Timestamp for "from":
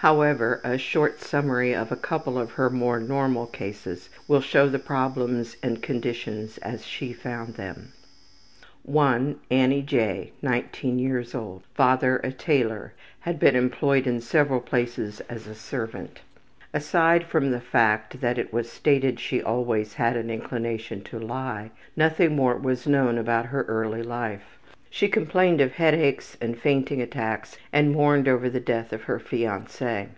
17.24-17.50